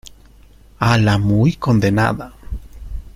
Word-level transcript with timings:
a 0.79 0.97
la 0.97 1.19
muy 1.19 1.53
condenada. 1.57 2.33